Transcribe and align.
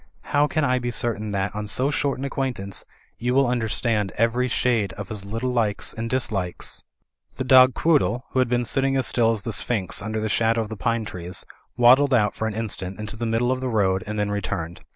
How 0.33 0.47
can 0.47 0.65
I 0.65 0.79
be 0.79 0.89
cer 0.89 1.13
tain 1.13 1.29
that, 1.29 1.53
on 1.55 1.67
so 1.67 1.91
short 1.91 2.17
an 2.17 2.25
acquaintance, 2.25 2.85
you 3.19 3.35
will 3.35 3.45
imder 3.45 3.69
stand 3.69 4.11
every 4.17 4.47
shade 4.47 4.93
of 4.93 5.09
his 5.09 5.25
little 5.25 5.51
likes 5.51 5.93
and 5.93 6.09
dislikes?'* 6.09 6.81
The 7.35 7.43
dog 7.43 7.75
Quoodle, 7.75 8.23
who 8.31 8.39
had 8.39 8.49
been 8.49 8.65
sitting 8.65 8.97
as 8.97 9.05
still 9.05 9.31
as 9.31 9.43
the 9.43 9.53
sphinx 9.53 10.01
under 10.01 10.19
the 10.19 10.27
shadow 10.27 10.61
of 10.61 10.69
the 10.69 10.75
pine 10.75 11.05
trees, 11.05 11.45
waddled 11.77 12.15
out 12.15 12.33
for 12.33 12.47
an 12.47 12.55
instant 12.55 12.97
into 12.99 13.15
the 13.15 13.27
middle 13.27 13.51
of 13.51 13.61
the 13.61 13.69
road 13.69 14.03
and 14.07 14.17
then 14.17 14.31
returned. 14.31 14.81